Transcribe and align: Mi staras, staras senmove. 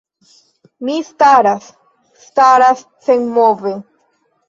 Mi 0.87 0.95
staras, 1.09 1.69
staras 2.25 2.85
senmove. 3.07 3.79